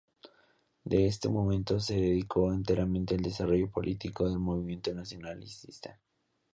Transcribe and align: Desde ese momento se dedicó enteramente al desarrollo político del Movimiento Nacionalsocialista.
Desde 0.83 1.05
ese 1.05 1.29
momento 1.29 1.79
se 1.79 1.93
dedicó 1.93 2.51
enteramente 2.51 3.13
al 3.13 3.21
desarrollo 3.21 3.69
político 3.69 4.27
del 4.27 4.39
Movimiento 4.39 4.91
Nacionalsocialista. 4.95 5.99